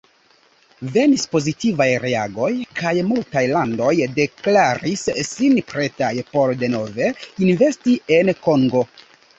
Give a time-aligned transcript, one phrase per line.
[0.93, 2.47] Venis pozitivaj reagoj
[2.81, 7.15] kaj multaj landoj deklaris sin pretaj por denove
[7.53, 8.89] investi en Kongo.